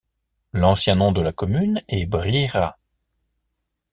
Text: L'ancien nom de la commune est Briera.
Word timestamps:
L'ancien 0.53 0.95
nom 0.95 1.11
de 1.11 1.21
la 1.21 1.31
commune 1.31 1.79
est 1.87 2.07
Briera. 2.07 2.79